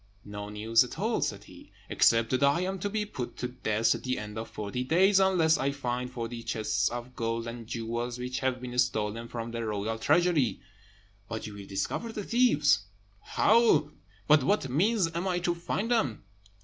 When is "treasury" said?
9.99-10.59